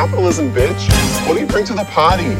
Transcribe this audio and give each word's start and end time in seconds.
capitalism, 0.00 0.50
bitch. 0.50 0.88
What 1.28 1.34
do 1.34 1.40
you 1.40 1.46
bring 1.46 1.66
to 1.66 1.74
the 1.74 1.84
party? 1.84 2.34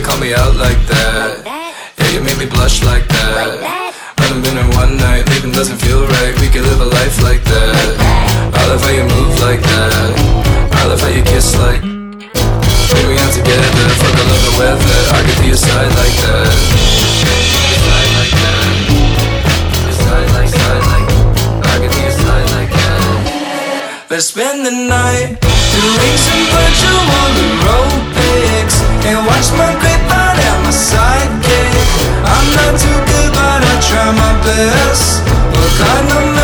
you 0.00 0.06
call 0.06 0.16
me 0.20 0.32
out 0.32 0.56
like 0.56 0.80
that. 0.88 1.44
Yeah, 1.98 2.08
you 2.14 2.20
made 2.24 2.38
me 2.40 2.46
blush 2.48 2.80
like 2.88 3.04
that. 3.12 3.30
I 3.60 4.24
haven't 4.28 4.40
been 4.40 4.56
in 4.56 4.68
one 4.72 4.96
night, 4.96 5.28
leaving 5.28 5.52
doesn't 5.52 5.76
feel 5.76 6.00
right. 6.16 6.32
We 6.40 6.48
could 6.48 6.64
live 6.64 6.80
a 6.80 6.88
life 6.88 7.20
like 7.20 7.42
that. 7.44 7.68
I 8.56 8.60
love 8.72 8.80
how 8.80 8.94
you 8.96 9.04
move 9.12 9.32
like 9.44 9.60
that. 9.60 9.92
I 10.80 10.82
love 10.88 11.00
how 11.04 11.12
you 11.12 11.20
kiss 11.22 11.52
like. 11.60 11.84
Maybe 11.84 13.06
we 13.12 13.16
out 13.20 13.32
together, 13.36 13.84
fuck 14.00 14.16
I 14.16 14.24
love 14.30 14.42
the 14.48 14.54
weather. 14.56 15.00
I 15.12 15.18
get 15.26 15.36
be 15.42 15.46
your 15.52 15.60
side 15.60 15.92
like 15.92 16.16
that. 16.24 16.54
Side 16.54 18.10
like 18.20 18.34
that. 18.40 18.68
Side 20.00 20.28
like, 20.32 20.48
side 20.54 20.82
like. 20.92 21.08
I 21.66 21.74
get 21.82 21.90
to 21.92 22.00
your 22.00 22.16
side 22.24 22.48
like 22.56 22.72
that. 22.72 24.06
Let's 24.08 24.32
spend 24.32 24.64
the 24.64 24.72
night 24.72 25.36
doing 25.44 26.16
some 26.24 26.44
virtual 26.48 27.02
aerobics 27.58 28.76
and 29.04 29.18
watch 29.28 29.48
my 29.60 29.89
too 32.78 32.86
good, 33.10 33.30
but 33.34 33.60
I 33.66 33.74
try 33.82 34.06
my 34.14 34.32
best. 34.46 35.24
Look, 35.58 35.78
I 35.88 36.34
know. 36.34 36.39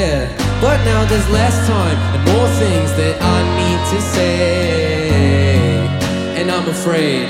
yeah. 0.00 0.24
But 0.60 0.78
now 0.84 1.04
there's 1.06 1.28
less 1.30 1.56
time 1.66 1.98
and 2.14 2.22
more 2.32 2.48
things 2.62 2.90
that 3.00 3.14
I 3.36 3.38
need 3.60 3.80
to 3.92 3.98
say. 4.00 5.86
And 6.38 6.50
I'm 6.50 6.68
afraid 6.68 7.28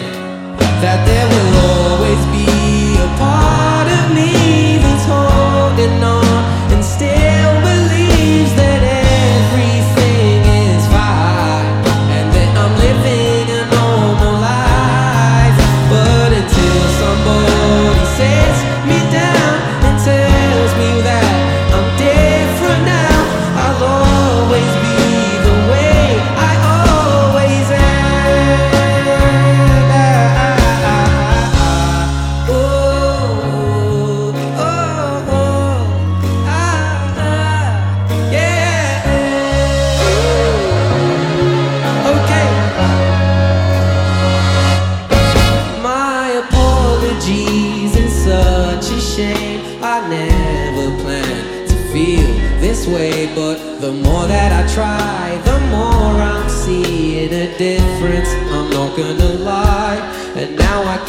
that 0.84 0.98
there 1.10 1.26
will 1.32 1.52
always 1.72 2.22
be 2.38 2.48
a 3.08 3.10
part 3.22 3.86
of 3.98 4.04
me 4.18 4.30
that's 4.84 5.06
holding 5.12 5.96
on. 6.04 6.29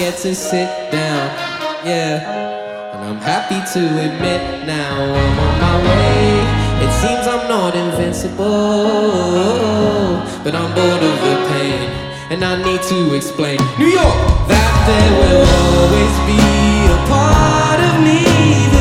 get 0.03 0.17
to 0.17 0.33
sit 0.33 0.71
down. 0.97 1.25
Yeah, 1.89 2.25
and 2.93 3.01
I'm 3.09 3.21
happy 3.31 3.61
to 3.73 3.81
admit 4.07 4.43
now 4.73 4.93
I'm 4.97 5.39
on 5.45 5.55
my 5.65 5.75
way. 5.89 6.25
It 6.83 6.91
seems 7.01 7.23
I'm 7.33 7.45
not 7.55 7.73
invincible, 7.75 8.41
but 10.43 10.53
I'm 10.59 10.71
bored 10.77 11.03
of 11.11 11.17
the 11.27 11.35
pain, 11.49 11.83
and 12.31 12.41
I 12.43 12.53
need 12.67 12.81
to 12.91 12.99
explain. 13.19 13.59
New 13.81 13.91
York, 13.99 14.17
that 14.51 14.73
there 14.87 15.11
will 15.19 15.45
always 15.61 16.15
be 16.29 16.41
a 16.97 16.99
part 17.13 17.79
of 17.89 17.93
me. 18.07 18.80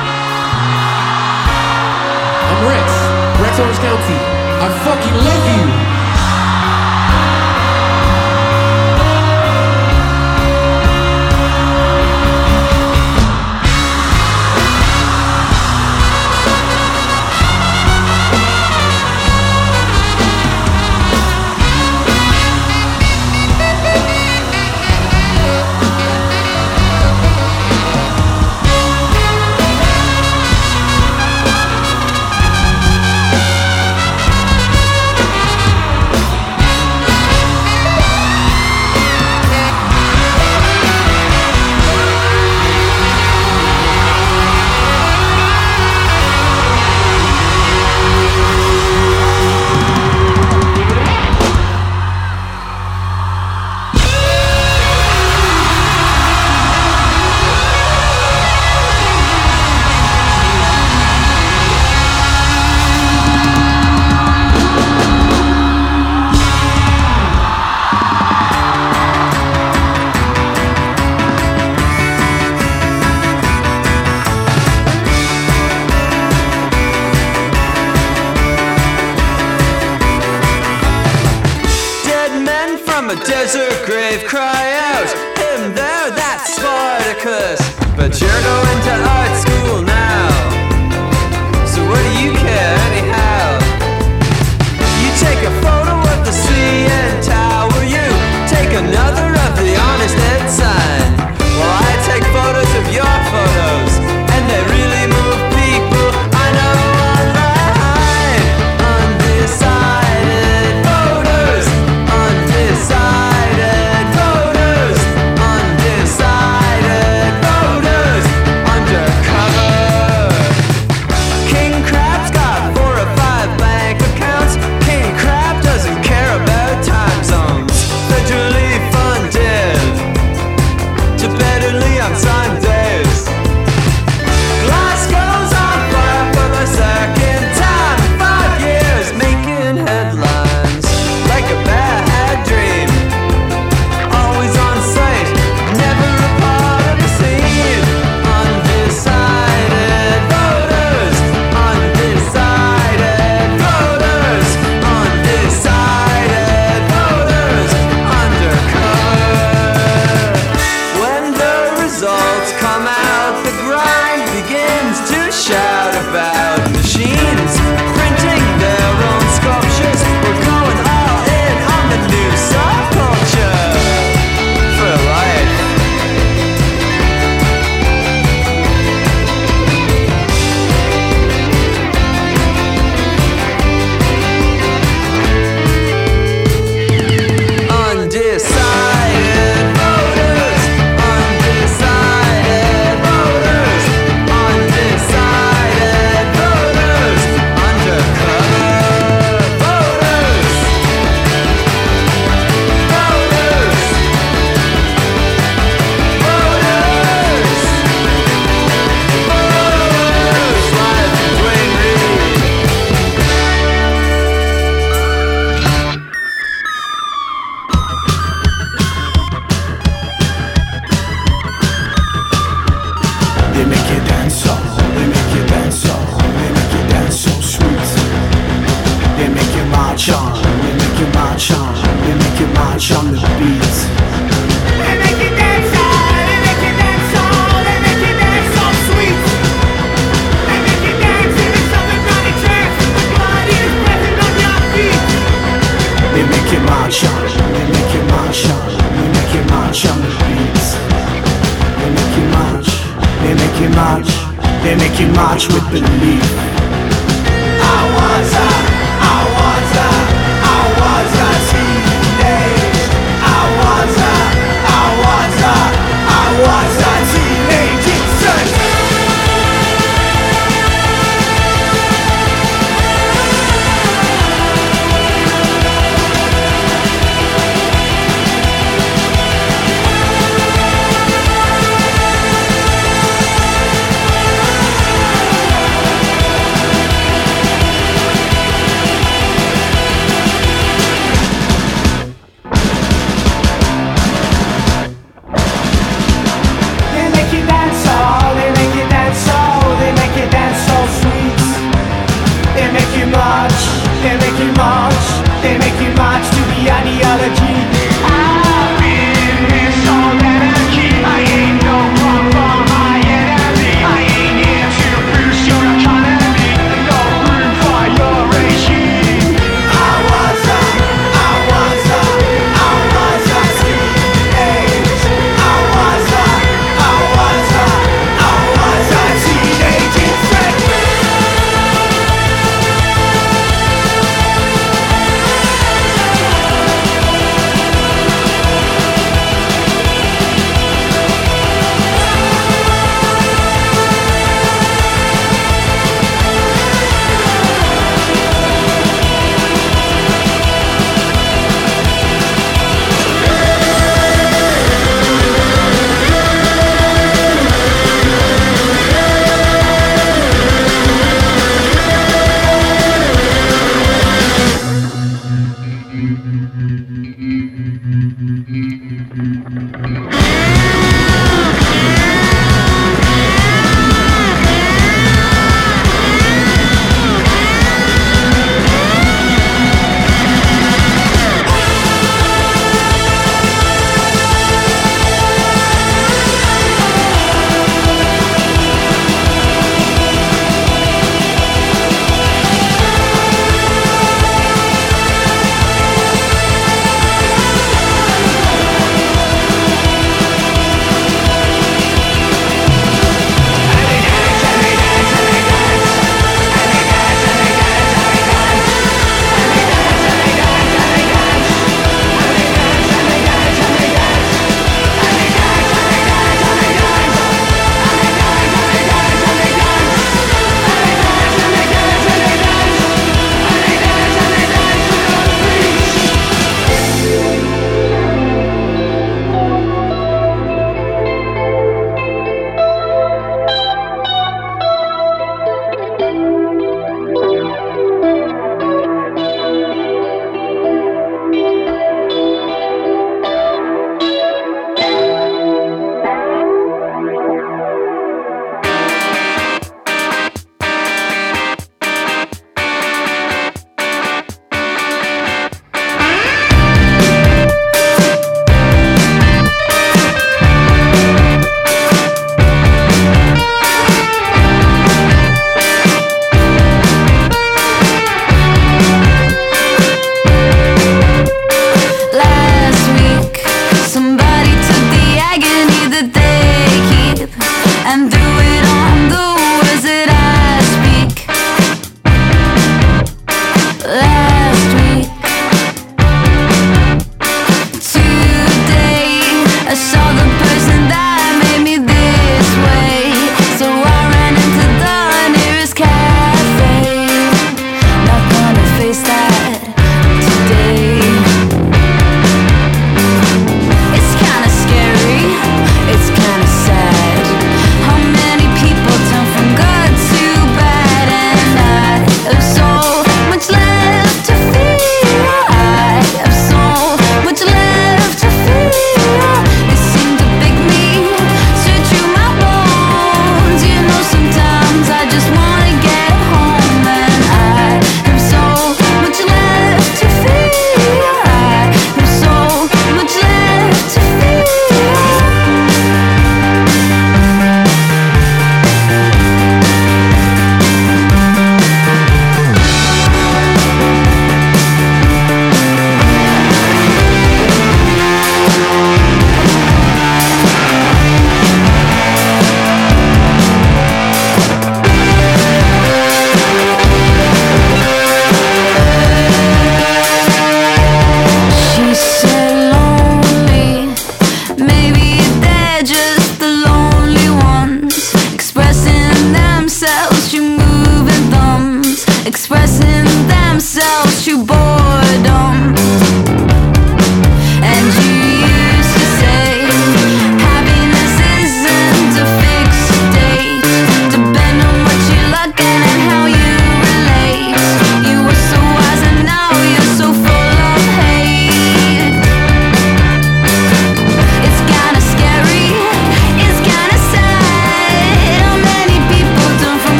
Rex, 2.67 2.85
Rex 3.41 3.57
Orange 3.59 3.77
County. 3.79 4.17
I 4.61 4.69
fucking 4.85 5.17
love 5.25 5.45
you. 5.87 5.90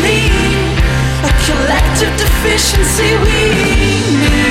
lead, 0.00 0.78
a 1.28 1.32
collective 1.46 2.14
deficiency 2.16 3.10
we 3.24 4.20
need. 4.20 4.45